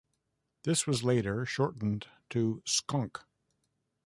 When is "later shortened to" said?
1.03-2.63